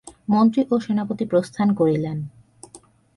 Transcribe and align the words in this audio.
মন্ত্রী 0.29 0.61
ও 0.71 0.75
সেনাপতি 0.79 1.25
প্রস্থান 1.25 1.67
করিলেন। 1.73 2.17